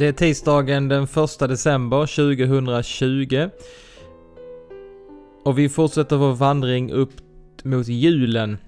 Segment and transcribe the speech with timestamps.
[0.00, 3.48] Det är tisdagen den 1 december 2020.
[5.44, 7.12] Och vi fortsätter vår vandring upp
[7.64, 8.58] mot julen.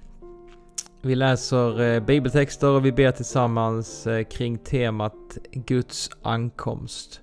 [1.01, 7.21] Vi läser eh, bibeltexter och vi ber tillsammans eh, kring temat Guds ankomst.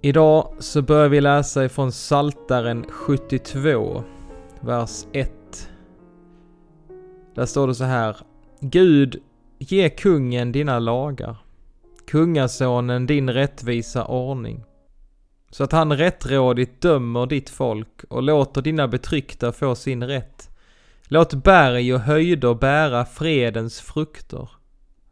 [0.00, 4.04] Idag så börjar vi läsa ifrån Saltaren 72,
[4.60, 5.68] vers 1.
[7.34, 8.16] Där står det så här.
[8.60, 9.22] Gud,
[9.58, 11.36] ge kungen dina lagar
[12.10, 14.64] kungasonen din rättvisa ordning.
[15.50, 20.50] Så att han rättrådigt dömer ditt folk och låter dina betryckta få sin rätt.
[21.04, 24.50] Låt berg och höjder bära fredens frukter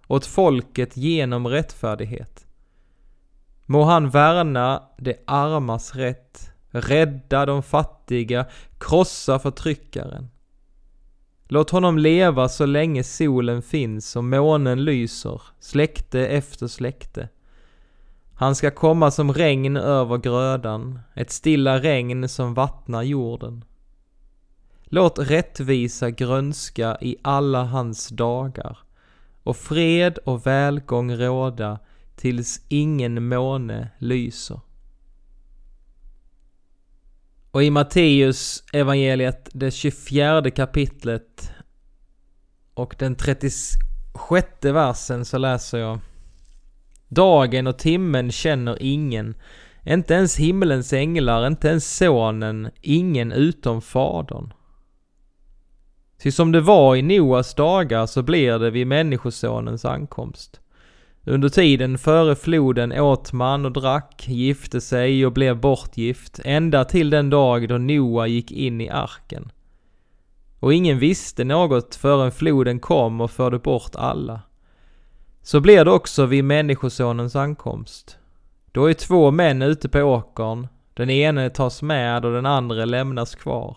[0.07, 2.47] åt folket genom rättfärdighet.
[3.67, 8.47] Må han värna de armas rätt, rädda de fattiga,
[8.79, 10.29] krossa förtryckaren.
[11.51, 17.29] Låt honom leva så länge solen finns och månen lyser, släkte efter släkte.
[18.35, 23.65] Han ska komma som regn över grödan, ett stilla regn som vattnar jorden.
[24.85, 28.79] Låt rättvisa grönska i alla hans dagar
[29.43, 31.79] och fred och välgång råda
[32.17, 34.61] tills ingen måne lyser.
[37.51, 41.53] Och i Matteus evangeliet, det 24 kapitlet
[42.75, 43.79] och den 36
[44.63, 45.99] versen så läser jag
[47.09, 49.35] Dagen och timmen känner ingen,
[49.85, 54.53] inte ens himmelens änglar, inte ens sonen, ingen utom fadern.
[56.23, 60.61] Ty som det var i Noas dagar så blir det vid Människosonens ankomst.
[61.29, 67.11] Under tiden före floden åt man och drack, gifte sig och blev bortgift, ända till
[67.11, 69.53] den dag då Noa gick in i arken.
[70.61, 74.41] Och ingen visste något förrän floden kom och förde bort alla.
[75.43, 78.19] Så blir det också vid Människosonens ankomst.
[78.73, 83.35] Då är två män ute på åkern, den ene tas med och den andra lämnas
[83.35, 83.77] kvar.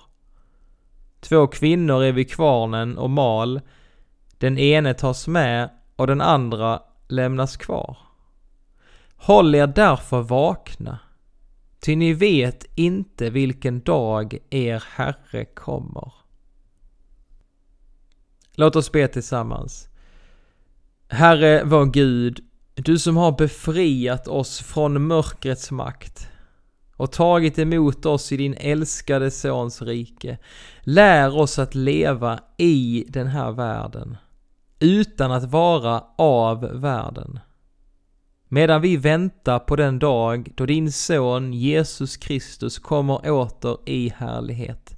[1.20, 3.62] Två kvinnor är vid kvarnen och mal,
[4.38, 6.80] den ene tas med och den andra
[7.12, 7.98] lämnas kvar.
[9.16, 11.00] Håll er därför vakna,
[11.80, 16.14] ty ni vet inte vilken dag er Herre kommer.
[18.56, 19.88] Låt oss be tillsammans.
[21.08, 22.40] Herre vår Gud,
[22.74, 26.28] du som har befriat oss från mörkrets makt
[26.96, 30.38] och tagit emot oss i din älskade Sons rike.
[30.82, 34.18] Lär oss att leva i den här världen
[34.82, 37.40] utan att vara av världen.
[38.48, 44.98] Medan vi väntar på den dag då din son Jesus Kristus kommer åter i härlighet.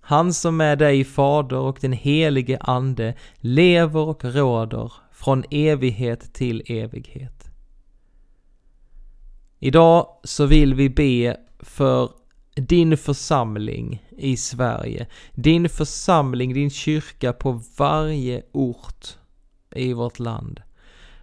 [0.00, 6.62] Han som är dig Fader och den helige Ande lever och råder från evighet till
[6.66, 7.50] evighet.
[9.58, 12.10] Idag så vill vi be för
[12.60, 19.16] din församling i Sverige, din församling, din kyrka på varje ort
[19.74, 20.60] i vårt land.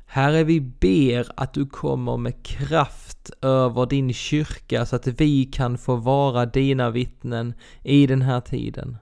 [0.06, 5.78] Herre, vi ber att du kommer med kraft över din kyrka så att vi kan
[5.78, 7.54] få vara dina vittnen
[7.84, 8.98] i den här tiden.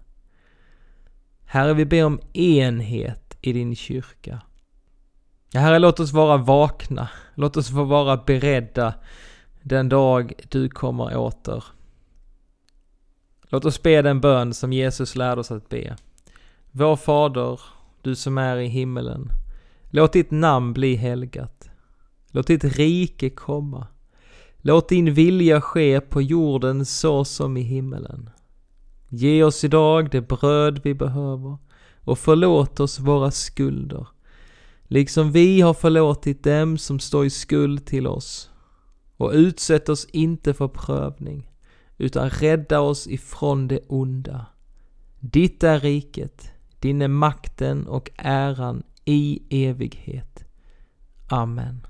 [1.45, 4.41] Herre, vi ber om enhet i din kyrka.
[5.53, 7.09] Herre, låt oss vara vakna.
[7.35, 8.93] Låt oss få vara beredda
[9.61, 11.63] den dag du kommer åter.
[13.53, 15.95] Låt oss be den bön som Jesus lärde oss att be.
[16.71, 17.59] Vår Fader,
[18.01, 19.31] du som är i himmelen.
[19.89, 21.69] Låt ditt namn bli helgat.
[22.31, 23.87] Låt ditt rike komma.
[24.57, 28.29] Låt din vilja ske på jorden så som i himmelen.
[29.09, 31.57] Ge oss idag det bröd vi behöver
[31.99, 34.07] och förlåt oss våra skulder,
[34.83, 38.49] liksom vi har förlåtit dem som står i skuld till oss.
[39.17, 41.49] Och utsätt oss inte för prövning,
[41.97, 44.45] utan rädda oss ifrån det onda.
[45.19, 50.43] Ditt är riket, din är makten och äran i evighet.
[51.29, 51.87] Amen.